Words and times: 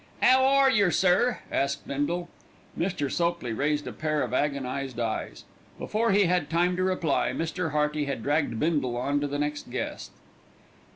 "'Ow 0.23 0.43
are 0.43 0.71
yer, 0.71 0.89
sir?" 0.89 1.41
asked 1.51 1.87
Bindle. 1.87 2.27
Mr. 2.75 3.11
Sopley 3.11 3.53
raised 3.53 3.85
a 3.85 3.91
pair 3.93 4.23
of 4.23 4.33
agonised 4.33 4.99
eyes. 4.99 5.43
Before 5.77 6.11
he 6.11 6.23
had 6.23 6.49
time 6.49 6.75
to 6.77 6.81
reply 6.81 7.33
Mr. 7.35 7.69
Hearty 7.69 8.05
had 8.05 8.23
dragged 8.23 8.59
Bindle 8.59 8.97
on 8.97 9.19
to 9.19 9.27
the 9.27 9.37
next 9.37 9.69
guest. 9.69 10.09